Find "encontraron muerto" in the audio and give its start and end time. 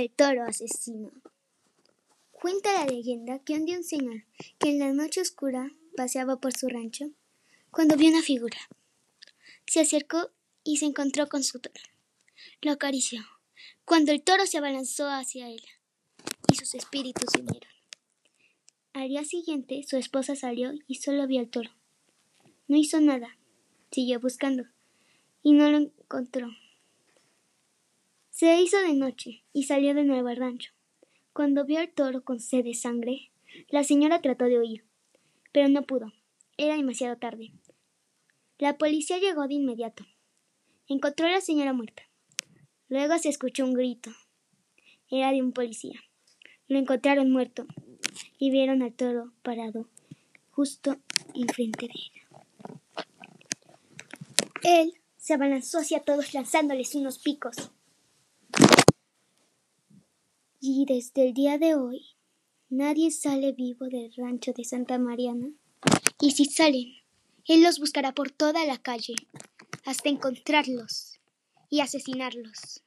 46.78-47.66